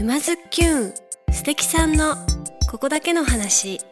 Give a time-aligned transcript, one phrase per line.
[0.00, 0.94] 沼津きゅん
[1.30, 2.16] 素敵さんの
[2.70, 3.82] ここだけの話。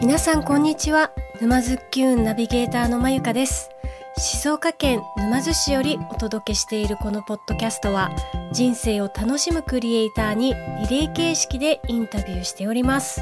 [0.00, 1.10] 皆さんこんにちは。
[1.40, 3.68] 沼津きゅんナビゲーターのまゆかです。
[4.16, 8.12] 静岡県沼津市よりお届けしているこのポッドキャストは
[8.52, 10.54] 人生を楽しむクリエイターに
[10.88, 13.20] リレー形式でインタビューしております。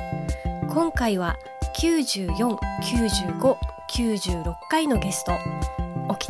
[0.69, 1.39] 今回は
[1.81, 3.57] 94、95、
[3.89, 5.80] 96回のゲスト。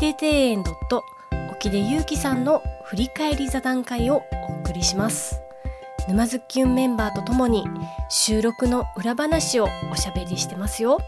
[0.01, 0.65] 沖出庭園
[1.53, 5.43] 沖出祐樹さんの振り返り座談会をお送りします。
[6.09, 7.67] 沼津キュンメンバーとともに
[8.09, 11.01] 収録の裏話をおしゃべりしてますよ。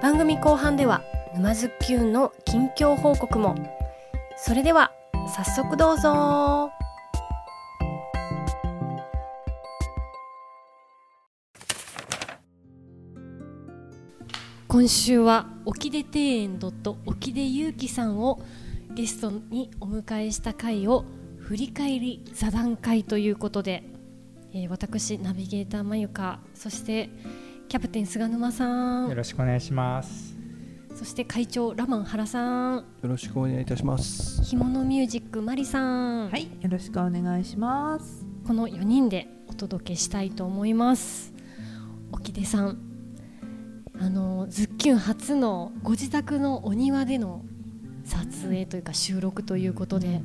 [0.00, 1.02] 番組後半では
[1.34, 3.56] 沼津キュンの近況報告も。
[4.36, 4.92] それでは
[5.34, 6.81] 早速どうぞ。
[14.72, 16.58] 今週は沖出庭園
[17.04, 18.40] 沖出祐樹さんを
[18.94, 21.04] ゲストにお迎えした回を
[21.40, 23.84] 振り返り座談会ということで、
[24.54, 27.10] えー、私ナビゲーターまゆかそして
[27.68, 29.10] キャプテン菅沼さん。
[29.10, 30.34] よろしくお願いします。
[30.94, 32.78] そして会長ラマン原さん。
[32.78, 34.40] よろしくお願いいたします。
[34.42, 36.30] 着物ミュージックマリさん。
[36.30, 38.24] はいよろしくお願いします。
[38.46, 41.34] この4人でお届けしたいと思います。
[42.10, 42.91] 沖出さん
[44.00, 47.44] あのズッキュン初のご自宅のお庭での
[48.04, 50.20] 撮影というか収録ということで、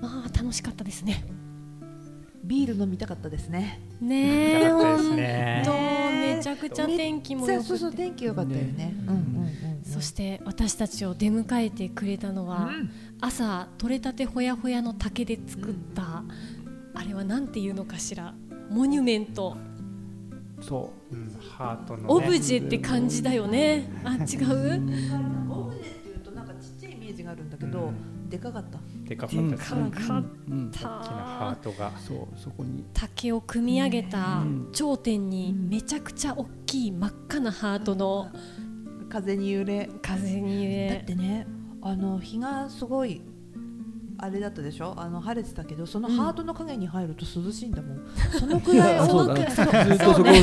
[0.00, 1.24] まあ楽しかったですね。
[2.42, 3.80] ビール飲みたかったですね。
[4.00, 4.96] ねえ本
[5.64, 7.68] 当めちゃくちゃ天気も良くて。
[7.68, 16.24] そうそう天気良かったよね、うんうん、そして私たちを出迎えてくれたのは、うん、朝取れたてほやほやの竹で作った、
[16.94, 18.34] あれはなんていうのかしら。
[18.70, 19.56] モニュメント
[20.60, 23.88] そう、うん、ハートの、ね、オブジェって感じだよね。
[24.04, 24.20] あ、違う？
[25.50, 28.78] オブジェっていうと、なんかちっちゃいイメージがあるんだけど、うん、でかかった。
[29.08, 29.84] でかかったですね。
[29.84, 30.28] でかかった。
[30.48, 32.84] 大きなハートが、そう、そこに。
[32.94, 38.28] 竹を組み上げた頂点に、めちゃくちゃ大きい真っ赤なハートの。
[39.08, 39.90] 風に揺れ。
[40.02, 40.88] 風に揺れ。
[40.90, 41.46] だってね、
[41.82, 43.22] あの日がすごい
[44.22, 44.94] あれだったでしょ？
[44.96, 48.04] あの晴れてたけどそのハートの影に入ると涼しいんだもん、うん、
[48.38, 49.66] そのくらい大きずっ
[49.98, 50.42] とそこそ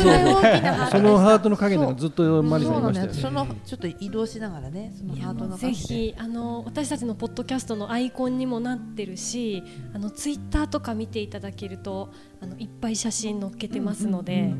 [0.91, 3.13] そのハートの影でずっとマリさんいましたよね。
[3.13, 3.47] その。
[3.66, 12.09] ちょっと移動しながらねそのハートのぜひあの私たちのポッドキャストのアイコンにもなってるしあのツイッターとか見ていただけると
[12.41, 14.53] あのいっぱい写真載っけてますので、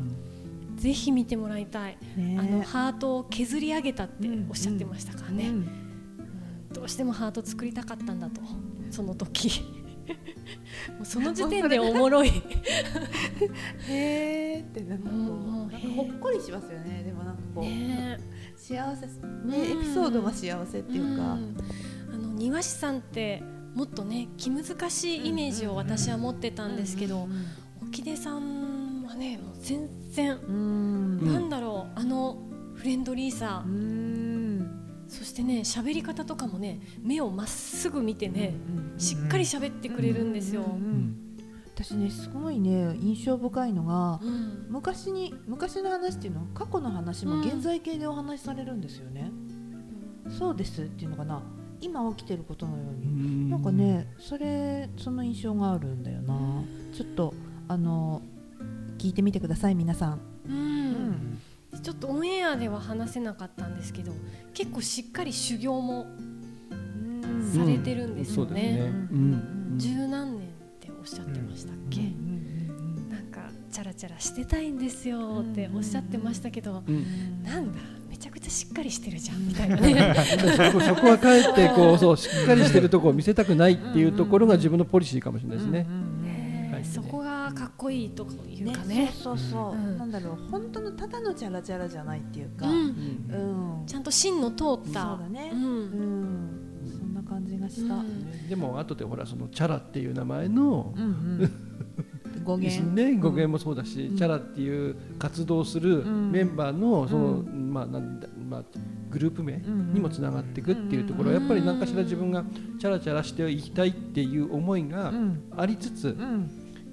[0.76, 1.98] ぜひ見てもらいたい、
[2.38, 5.50] あのハートを削り上げたっておっしゃってましたからね、
[6.72, 8.40] どうしてもハート作りたかったんだと。
[8.90, 9.62] その時。
[10.96, 12.28] もうその時点でおもろい。
[13.88, 17.02] へえってなんかこうほっこりしますよね。
[17.04, 18.18] でもなんかこう、ね、
[18.56, 19.10] 幸せね
[19.70, 21.38] エピソードが幸せっていうか、
[22.12, 23.42] あの庭師さんって
[23.74, 27.28] もっとね気難しいイメージを私は持ってたんですけど
[27.82, 30.38] 沖出さんはねもう全然
[31.22, 32.38] なんだろうあの
[32.74, 33.64] フレンドリーさ。
[35.08, 38.54] そしてね喋り方とかもね目をまっすぐ見てね、
[38.98, 40.62] しっかり喋ってくれるんですよ。
[41.74, 49.30] 私ねすごいね印象深いのが、うん、昔に昔の話っていうのは過去の話も現在形でお話しされるんですよね。
[50.26, 51.40] うん、そうですっていうのかな。
[51.80, 53.50] 今起きてることのように、ん。
[53.50, 56.64] なんかねそれその印象があるんだよな。
[56.92, 57.32] ちょっと
[57.68, 58.22] あの
[58.98, 60.20] 聞いてみてください皆さん。
[60.48, 61.38] うん
[61.82, 64.12] ちょっとオンエアでは話せなかったんですけど
[64.54, 66.06] 結構しっかり修行も
[67.54, 68.92] されてるんですよね。
[69.76, 70.50] 十何年っ
[70.80, 72.00] ておっしゃってましたっけ、
[73.08, 76.82] なんかチャラチャラしてたいんですよっておっしゃってましたけど、
[77.44, 77.78] なんだ
[78.08, 80.14] めちゃくちゃしっかりしてるじゃん みたいなね。
[80.84, 85.86] そこはかえってこうそうしっかりしてるところを見せたくないっていうところが自分のポリシーかもしれないですね。
[86.82, 89.76] そこがかっこいいというかね、ね、そうそう、う。
[89.76, 95.02] ん、なんだろう本当のただのチャラチャラじゃないっていうか、うん、うん、ちゃんと芯の通った。
[95.02, 98.02] そうだね、うん、うん、そんな感じがした、
[98.48, 101.50] でも後でほらそのチャラっていう名前の、うんうん。
[102.44, 102.94] 語源。
[102.94, 103.14] ね。
[103.16, 108.64] 語源もそうだし、チャラっていう活動するメンバーのその、まあなんだまあ
[109.10, 111.30] グループ名にもつながっていくっていうところ。
[111.30, 112.44] はやっぱり何かしら自分が
[112.78, 115.12] チャラチャラしていきたいっていう思いが
[115.56, 116.16] ありつつ、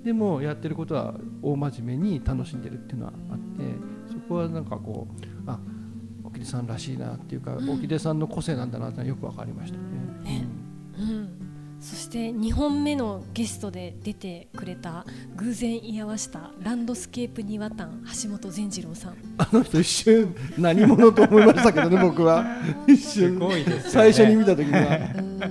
[0.05, 5.59] でもやってることは大真面目に楽しんでるっていうのはあってそこはなんかこうあ
[6.23, 10.41] 沖出さんらしいなっていうか、沖出さんの個性なんだなってよく分かりましたね。
[10.41, 10.47] ね。
[10.99, 11.29] うん、
[11.79, 15.05] そしして2本目のゲストで出てくれた
[15.35, 19.15] 偶然居合わせたランドスケープ庭丹橋本善次郎さん。
[19.37, 22.45] あの人一瞬何者と思いましたけどね僕は。
[22.87, 23.83] 一す瞬ごいですよね。
[23.87, 25.45] 最初に見た時には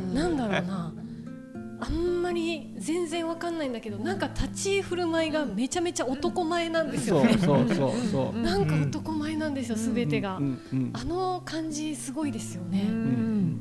[2.85, 7.25] 全然わかんないんだけどなんか立ち居振る舞いがめちゃめちゃ男前なんですよ。
[7.25, 8.39] ねそうそうそう。
[8.43, 10.39] なんか男前なんですよすべてが。
[10.93, 13.59] あの感じすごいですようねん。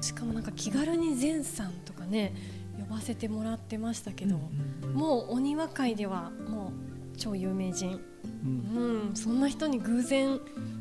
[0.00, 2.34] しかもなんか気軽に善さんとかね
[2.76, 4.36] 呼ばせてもらってましたけど
[4.92, 6.72] もうお庭会ではも
[7.14, 8.00] う超有名人。
[8.44, 9.08] うん。
[9.08, 10.40] うんそんな人に偶然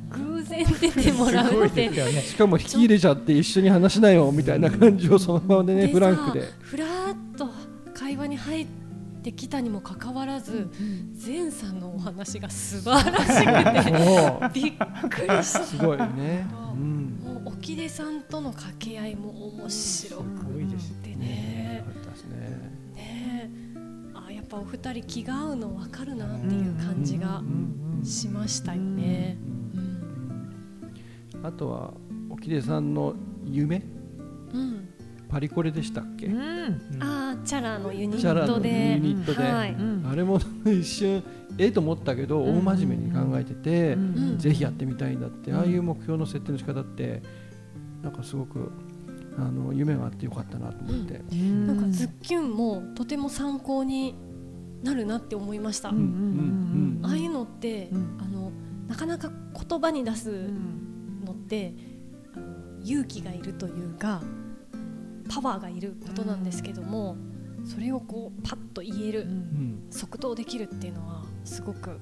[0.09, 1.89] 偶然出てもらうって。
[1.93, 2.21] ね。
[2.21, 6.47] しかも引き入れちゃって一緒に話しなよみたいな感じをそのままでねでフランクで。
[6.47, 7.24] さふらーっと
[8.15, 8.67] 会話に入っ
[9.23, 10.69] てきたにもかかわらず
[11.13, 14.73] 善さんのお話が素晴らしくて もびっ
[15.09, 15.61] くりした。
[15.61, 16.47] うすごいね。
[16.73, 20.45] うんもう沖出さんとの掛け合いも面白く
[21.03, 21.83] てよね。
[24.31, 27.41] やっぱお二人気が合うの分かるなっていう感じが
[28.03, 29.37] しましたよね。
[29.73, 31.41] うん。
[31.43, 31.93] あとは
[32.29, 33.83] 沖出さんの夢？
[34.53, 34.94] うん
[35.27, 36.79] パリコレでしたっけ、うん。
[36.99, 38.99] あーチャラのユニチャラのユットで。
[38.99, 39.73] ニットで、はい。
[39.73, 40.07] うん。
[40.09, 41.23] あれも一瞬
[41.57, 42.59] ええと思ったけどうん。
[42.59, 43.97] 大真面目に考えてて、う
[44.35, 44.37] ん。
[44.37, 47.21] ぜひやってみたいんだって、ああいう目標の設定の仕方って
[48.01, 48.71] なんかすごく
[49.37, 54.15] あの夢があってよかったなと思って、なんかズッキュンもとても参考に
[54.83, 55.89] なるなって思いました。
[55.89, 55.97] うん。
[55.97, 56.99] うん。
[57.03, 58.17] ああいうのって、うん。
[58.21, 58.51] あの
[58.87, 59.31] なかなか
[59.67, 60.49] 言葉に出す
[61.25, 61.73] のって、
[62.35, 64.21] あの勇気がいるというか
[65.29, 67.17] パワーがいることなんですけども、
[67.65, 69.87] それをこうパッと言える、うん。
[69.89, 71.99] 即答できるっていうのはすごく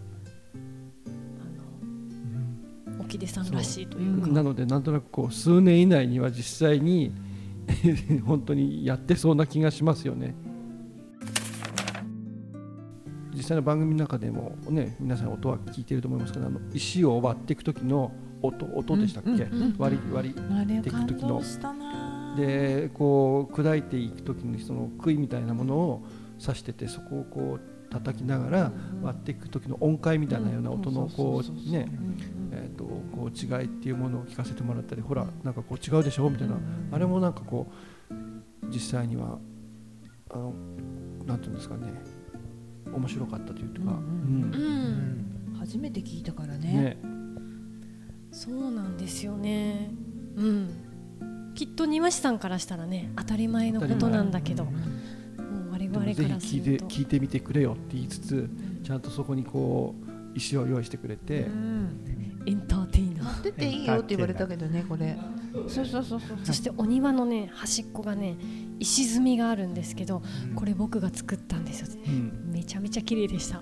[3.27, 4.27] さんらしいというか。
[4.27, 7.11] なのでなんとなくこう数年以内には実際に
[8.25, 10.35] 本当にやってそうな気がしますよね。
[13.35, 18.11] 実際の番組の中でもね皆さん音は聞いていると思いますけどあの石を割っていく時の
[18.41, 20.41] 音音でしたっけ、うんうん割り割り。
[20.51, 26.03] あれていく感時の動したなでこう砕いていく時にその杭みたいなものを
[26.43, 28.71] 刺しててそこをこう叩きながら
[29.03, 31.91] 割っていく時の音階みたいなような音のこうね
[32.51, 36.29] えーとこう違いっていうものを聞かせてもらったりほらなんかこう違うでしょ？
[36.29, 36.57] みたいな。
[36.91, 37.67] あれもなんかこ
[38.09, 38.13] う
[38.69, 39.37] 実際には
[40.31, 40.53] あの
[41.25, 41.93] なんていうんですかね。
[42.91, 45.55] 面白かったというか、うん。
[45.59, 46.73] 初めて聞いたからね。
[46.73, 46.97] ね。
[48.31, 49.91] そうなんですよね。
[50.35, 50.69] うん。
[51.55, 56.85] きっと庭師さんからしたらね当たり前のことなんだけど、もう我々からぜひ聞いすると。
[56.85, 58.49] て聞いてみてくれよって言いつつ
[58.83, 61.45] ちゃんとそこにこう石を用意してくれて、
[62.45, 63.43] エンターテイナー。
[63.43, 65.17] 出ていいよって言われたけどねこれ
[65.67, 68.35] そうそうそうそうそしてお庭のね端っこがね
[68.79, 70.23] 石積みがあるんですけど、
[70.55, 72.01] これ僕が作ったんですよ。
[72.07, 73.59] うんめちゃめちゃ綺麗でした。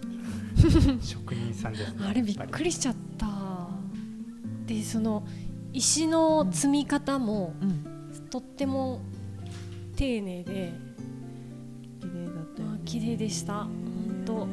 [1.02, 3.28] 職人さんですねあれびっくりしちゃった。
[4.66, 5.28] でその
[5.74, 7.92] 石の積み方もうん。
[8.30, 9.02] とっても
[9.96, 10.74] 丁寧で
[12.00, 12.80] 綺麗だったよね。
[12.82, 13.64] あ綺麗でした。
[13.64, 14.34] 本当。
[14.36, 14.50] 本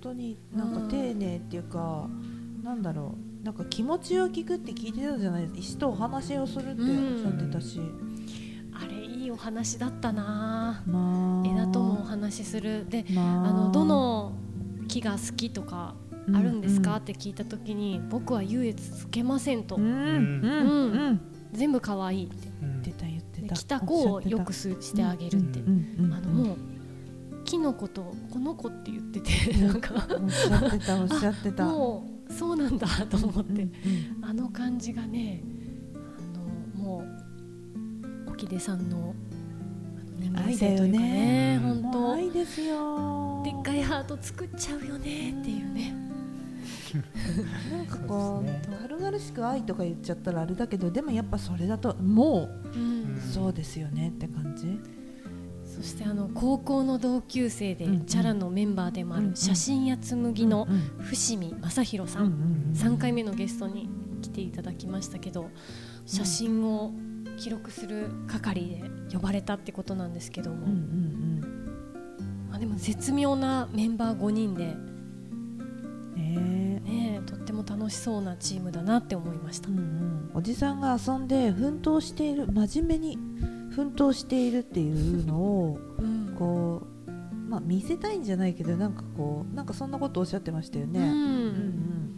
[0.00, 2.08] 当になんか丁寧っていうか、
[2.62, 3.44] なんだろう。
[3.44, 5.58] なんか気持ちを聞くって聞いてたじゃないですか。
[5.60, 7.80] 石とお話をするっておっしゃってたし、
[8.72, 10.82] あれいいお話だったな。
[10.86, 11.48] まあ。
[11.48, 12.86] 枝ともお話しする。
[12.88, 14.32] でまあのどの
[14.88, 15.94] 木が好きとか
[16.34, 19.84] あるんですか、って聞いた時に僕は優越つけませんと、うん。
[19.84, 19.92] うん。
[19.92, 20.92] うん。
[20.92, 21.20] うん
[21.52, 22.48] 全部可愛いって。
[22.62, 22.82] うん。
[22.82, 23.06] 言ってた。
[23.06, 25.96] 言ってでた来た子をよくすしてあげるって、うん。
[25.98, 26.04] うん。
[26.06, 26.12] うん。
[26.12, 26.56] あのもう
[27.44, 29.94] キノコとこの子って言っててなんか。
[30.20, 31.64] おっしゃってた おっしゃってた。
[31.64, 33.70] もうそうなんだと思って、うん。
[34.22, 35.42] あの感じがね
[35.94, 37.04] あのも
[38.26, 39.14] う沖出さんの
[40.36, 41.58] 愛だよね。
[41.62, 43.42] 本愛ですよ。
[43.42, 46.07] 当でっかいハート作っちゃうよねっていうね
[46.94, 53.16] なんかこう軽々しく愛とか言っちゃったらあれだけどでもやっぱそれだともうん。
[53.16, 54.78] うそうですよねって感じ。
[55.64, 63.88] そしてあの高校の同級生でチャラのメンバーでもある写真や紬のうん伏見正弘さうんん3回目のゲストに
[64.20, 65.50] 来ていただきましたけど
[66.04, 66.92] 写真を
[67.36, 70.66] 記録する係で呼ばれたってことなんですけども、
[72.50, 74.74] まあ、でも絶妙なメンバー5人で、
[76.16, 79.68] うんねとっても楽しそうなチームだなって思いました。
[79.68, 79.78] うん。
[79.78, 80.30] うん。
[80.34, 83.18] おじさんが遊んで奮闘している真面目に
[83.74, 86.34] 奮闘しているっていうのをうん。
[86.38, 91.00] こうまあ見せたいんじゃないけどなんかこうなんかそんなことおっしゃってましたよね。
[91.00, 91.06] うん。
[91.06, 91.12] う
[91.48, 92.16] ん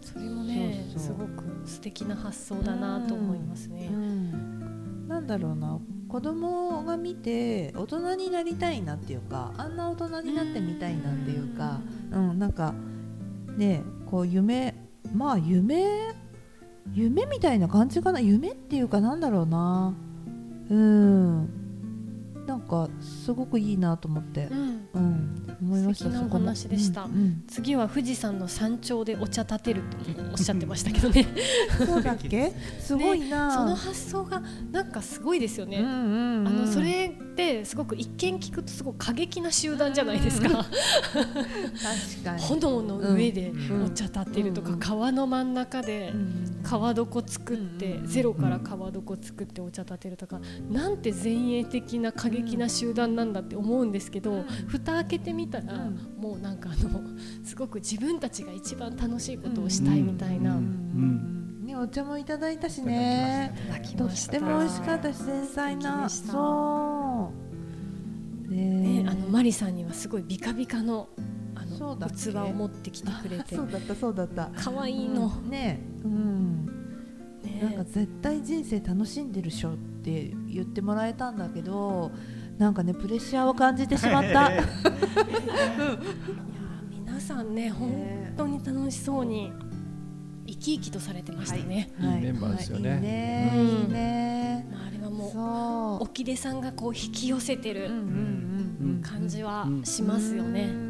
[0.00, 3.88] それもねすごく素敵な発想だなと思いますね。
[3.92, 3.96] う。
[3.96, 5.08] ん。
[5.08, 5.78] なんだろうな
[6.08, 11.80] 子供が見て大人になりたいなっていうかあんな大人になってみたいなっていうか
[12.10, 12.74] うんなんか
[13.58, 14.74] でこう夢
[15.14, 16.14] まあ夢
[16.94, 18.20] 夢みたいな感じかな。
[18.20, 19.94] 夢っていうかなんだろうな。
[20.70, 21.57] うん。
[22.48, 24.48] なんかすごくいいなと思って。
[24.50, 24.88] う、ん。
[24.94, 27.06] うん、思いました素敵なお話でした。
[27.46, 29.98] 次は富士山の山頂でお茶立てると
[30.32, 31.26] おっしゃってましたけどね。
[31.80, 32.52] うんそうだっけ？
[32.80, 42.42] すごいな、その発想がなんかすごいですよね、あのそれってすごく一見聞くとすごく過激な集団じゃないですか、 確かに。
[42.42, 55.98] 炎の上でうんお茶立てるとか、うん川の真ん中でうん川床作って、うんゼロから川床作ってお茶立てるとか、なんて前衛的な過激な集団なんだって思うんですけど、蓋開けてみたら、うん。
[56.18, 57.00] もうなんかあの
[57.44, 63.54] すごく自分たちが一番楽しいことをしたいみたいな、ねお茶もいただいたしね。
[63.96, 66.08] とっても美味しかったし繊細な。
[66.08, 67.32] そ
[68.48, 68.50] う。
[68.50, 71.08] ね、ねあのマリさんにはすごいビカビカの
[71.78, 73.54] 器を持ってきてくれて。
[73.56, 74.50] そうだったそうだった。
[74.56, 75.80] 可愛いの、ね。
[76.04, 76.66] うん。
[77.42, 77.60] ね。
[77.62, 82.10] なんか絶対人生楽しんでるっしょって言ってもらえたんだけど
[82.58, 84.28] なんかねプレッシャーを感じてしまった。
[84.28, 84.34] い。
[84.56, 84.64] やー
[86.90, 87.92] 皆さんね本
[88.36, 89.52] 当に楽しそうに
[90.46, 92.04] 生き生きとされてましたね、い。
[92.04, 92.06] い。
[92.20, 92.90] メンバーですよね。
[92.90, 92.98] はい。
[92.98, 93.60] いいねうん。
[93.60, 94.66] いいね。
[94.72, 96.04] まあ、あれはもうそう。
[96.04, 100.87] 沖出さんがこう引き寄せてるうんうんうん感じはしますよね、うんうん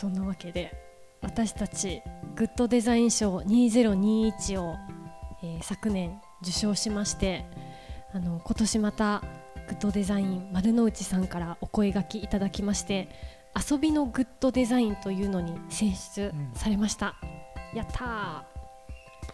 [0.00, 0.72] そんなわけで
[1.20, 2.00] 私たち
[2.34, 4.76] グッドデザイン賞2021を、
[5.42, 7.44] えー昨年受賞しまして
[8.14, 9.22] あの今年また
[9.68, 13.10] グッドデザイン丸の内さんからお声がけいただきまして
[13.54, 17.16] 遊びのグッドデザインというのに選出されました、
[17.74, 18.06] やったー。
[18.06, 18.44] あ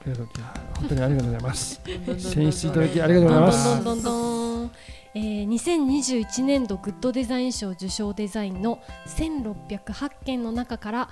[0.05, 1.81] りがとういや本当にありがとうございます。
[2.19, 3.65] 選出いただきありがとうございます。
[3.65, 4.71] どんどんどんどん、
[5.17, 11.09] えー、2021年度グッドデザイン賞受賞デザインの1608件の中から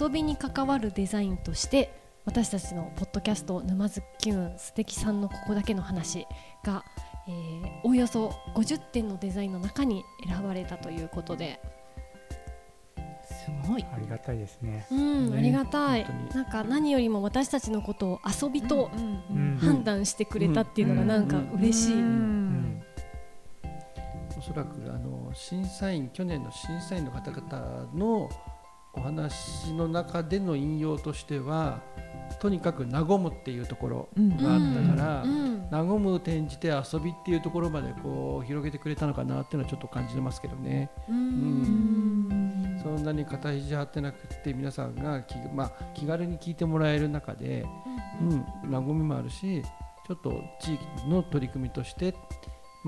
[0.00, 1.92] 遊びに関わるデザインとして
[2.24, 6.24] 私たちのポッドキャスト「沼津きゅん素敵さんのここだけの話
[6.62, 6.84] が」
[7.26, 11.60] えーおおよそ50点のデザインの中に選ばれたということで、
[13.24, 13.84] すごい。
[13.92, 14.86] ありがたいですね。
[14.90, 16.06] うんねありがたい。
[16.34, 18.90] なんか何よりも私たちのことを遊びと
[19.60, 22.37] 判断してくれたっていうのがなんか嬉しい、うん
[24.38, 28.30] おそらくあの審査員去年の審査員の方々の
[28.94, 31.82] お話の中での引用としては
[32.40, 35.68] とにかく和むっていうところうんがあったから、うん。
[35.70, 40.90] 和む転じて遊びっていうところまでこう広げてくれたのかなっていうのはちょっと感じてますけどね。
[41.08, 41.16] うん。
[41.16, 42.80] うん。
[42.82, 47.66] そんなに肩肘張ってなくって皆さんが気,、まあ、気軽に聞いてもらえる中で、
[48.20, 49.62] うん、和みもあるし
[50.06, 52.14] ちょっと地域の取り組みとして、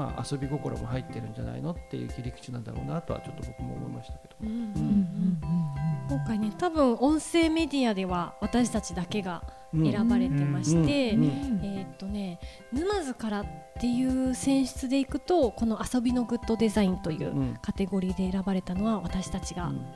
[0.00, 4.34] まあ、遊び心も入ってるんじゃないのっていう切り口なんだろうなとはちょっと僕も思いましたけど。
[4.40, 9.42] 今回ね多分音声メディアでは私たちだけが
[9.74, 12.40] うん選ばれてまして、えーっとね
[12.72, 13.46] 沼津からっ
[13.78, 19.86] ていう選出でいくとこの遊びのグッドデザインといううんカテゴリーで選ばれたのは私たちがうん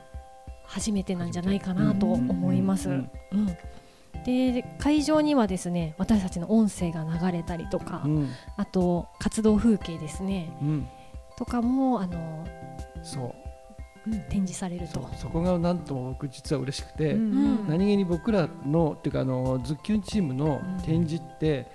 [0.67, 2.89] 初めてなんじゃないかなと思います。
[2.89, 3.57] ううんん
[4.25, 8.29] で会場にはですね私たちの音声が流れたりとか、うん。
[8.57, 10.87] あと活動風景ですねうん。
[11.37, 12.45] とかもあの
[13.03, 13.45] そう。
[14.29, 15.09] 展示されると。
[15.17, 21.65] そこがなんとも僕実は嬉しくて、ん何気に僕らのっていうかあのズッキュンチームの展示って、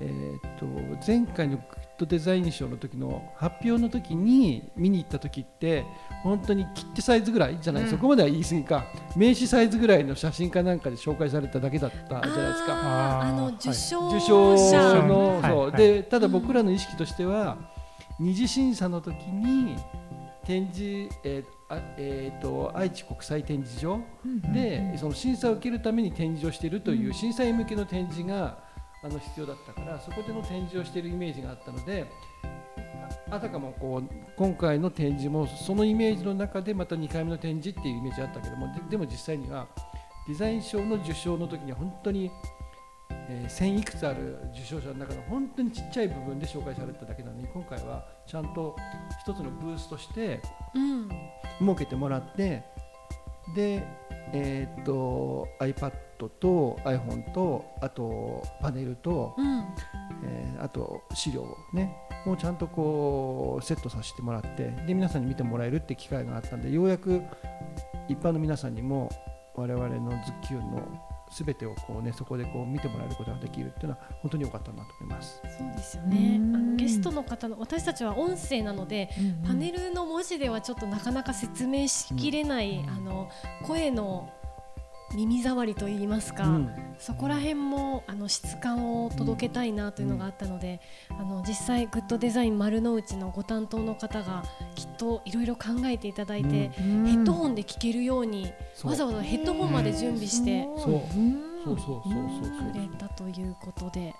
[0.00, 0.66] えーっと
[1.06, 1.60] 前回の
[2.00, 5.84] ドデザイン賞の時の発表の時に見に行った時って
[6.22, 7.90] 本当に切手サイズぐらいじゃない、うん。
[7.90, 8.84] そこまでは言い過ぎか。
[9.16, 12.72] 名刺サイズぐらいの写真かなんかで紹介されただけだったじゃないですか。
[12.72, 13.54] あーあのあーはい。
[13.54, 15.72] 受賞受賞者の、そう。
[15.72, 17.58] でただ僕らの意識としては、
[18.18, 19.76] 二次審査の時に
[20.44, 24.00] 展示、えーあえー、と愛知国際展示場
[24.52, 28.69] で、その審査を受けるために展示をしているという審査員向けの展示が
[29.02, 32.06] あの必要だったからそこでの展示をしているイメージがあったので
[33.30, 39.66] ああたかもこう今回の展示もそのイメージの中でまた2回目の展示っていうイメージあったけどもででも実際には
[40.28, 42.30] デザイン賞の受賞の時には本当に、
[43.28, 48.76] えー1000いくつある受賞者の中の本当にちっちゃい部分で紹介されただけなのに今回はちゃんと
[49.20, 50.40] 一つのブースとして
[50.74, 51.08] うん。
[51.60, 52.64] 設けてもらって
[53.54, 53.82] で、
[54.32, 55.92] えーっと iPad
[56.38, 59.64] と iPhone とあとパネルと、うん。
[60.24, 67.22] えーあと資料をねもうちゃんとこうセットさせてもらってで皆さんに見てもらえるって機会があったんでようやく
[68.08, 69.08] 一般の皆さんにも
[69.54, 70.82] 我々のズッキュンの
[71.30, 75.40] 全てをこうねそこでこう見てもらえることができるっていうのは本当に良かったなと思います。
[75.58, 76.36] そうですよね。
[76.36, 83.30] うんあのゲストの方の私たちは音声なので、うんパネルの文字ではちょっとなかなか説明しきれない、うんあの
[83.62, 84.30] 声の
[85.14, 86.70] 耳障りといいますか、うん。
[86.98, 94.42] そこら辺もあの質感を届けたいなというのがあったので、あの実際グッドデザイン丸の内のご担当の方が
[94.74, 97.06] きっといろいろ考えていただいて、うん。
[97.06, 98.52] ヘッドホンで聞けるように
[98.82, 100.94] わざわざヘッドホンまで準備してそう。
[100.94, 101.50] うん。
[101.62, 103.50] そうそうそうくれたという。
[103.60, 104.14] ことで、え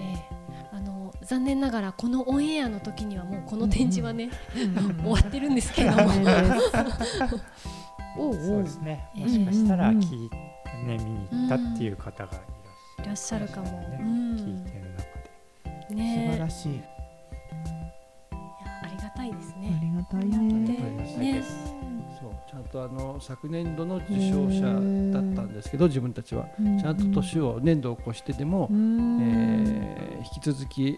[0.00, 0.28] え。
[0.72, 4.30] あの残念ながらこのオンエアの時にはもうこの展示はね、
[5.02, 6.02] 終わってるんですけれども、
[8.16, 8.22] そ
[8.54, 8.62] うう。
[8.64, 9.08] ですね。
[9.16, 10.36] ええもしかしたらうんうんうん聞いて
[10.86, 13.66] ね見に行ったっていう方がいいらっしゃるかも。
[13.66, 14.36] ねうん。
[14.36, 15.02] 聞いてる中
[15.70, 15.86] で。
[15.88, 16.28] 素ね。
[16.32, 16.82] 晴らしいいや
[18.82, 19.80] ありがたいですあね。
[19.82, 21.42] りがたいね
[22.20, 24.62] そうちゃんとあの昨年度の受賞者
[25.12, 26.46] だったんですけど自分たちは。
[26.80, 29.94] ちゃんと年を年度を越してでも、えー
[30.24, 30.96] 引き続き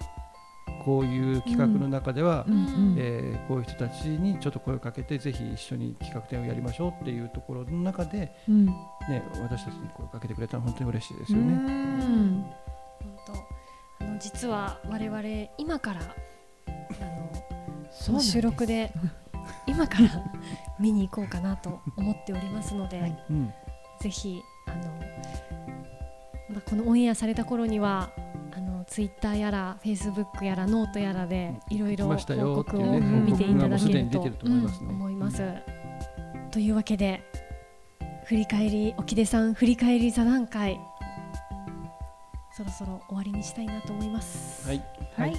[0.87, 2.55] こういう企画の中では、うん。
[2.55, 8.67] うんえーこういう人たちにちょっと声をかけてぜひ一緒に企画展をやりましょうっていうところの中で、うん。
[8.67, 11.53] ね、私たちに声をかけてくれたのは本当に嬉しいですようね。
[11.53, 12.43] ん。
[12.43, 13.17] 本
[13.99, 14.05] 当。
[14.05, 15.23] あの実は我々
[15.59, 18.93] 今からあのその収録で
[19.67, 20.09] 今から
[20.79, 23.25] 見に行こうかなと思っておりますので、はい。
[23.31, 23.53] うん。
[24.01, 24.83] ぜひあの、
[26.51, 28.11] まあ、このオンエアされた頃には
[28.89, 32.17] ツイッターやらフェイスブックやらノートやらでいろいろ報
[32.65, 35.43] 告を見ていただけると思います
[36.51, 37.23] というわけで
[38.27, 40.81] 振り返り沖出さん振り返り座談会
[42.57, 44.67] そろそろ終わりにしたいなと思います。
[44.67, 44.83] はい、
[45.15, 45.33] はい。
[45.33, 45.37] は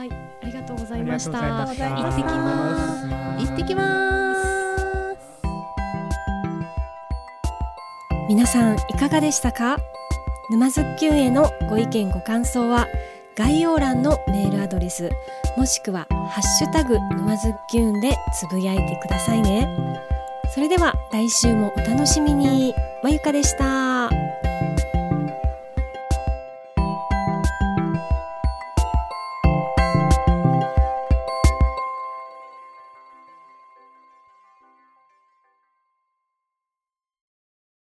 [0.00, 1.30] ーい、ありがとうござありがとういました。
[1.30, 1.96] ございました。
[1.96, 3.46] 行ってきます。
[3.46, 4.66] 行ってきます。
[8.28, 9.76] 皆さんいかがでしたか？
[10.50, 12.86] 沼津きゅんへのご意見ご感想は
[13.36, 15.10] 概要欄のメールアドレス
[15.56, 19.68] もしくはハッシュタグ沼津きゅんでつぶやいてくださいね。
[20.54, 22.72] それでは来週もお楽しみに。
[23.02, 23.85] まゆかでした。